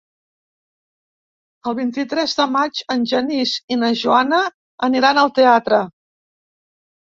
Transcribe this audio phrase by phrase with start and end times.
[1.71, 4.43] El vint-i-tres de maig en Genís i na Joana
[4.91, 5.85] aniran al teatre.